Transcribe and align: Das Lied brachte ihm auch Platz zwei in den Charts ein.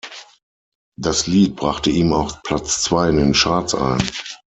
Das 0.97 1.27
Lied 1.27 1.55
brachte 1.55 1.91
ihm 1.91 2.11
auch 2.11 2.41
Platz 2.41 2.81
zwei 2.81 3.09
in 3.09 3.17
den 3.17 3.33
Charts 3.33 3.75
ein. 3.75 4.01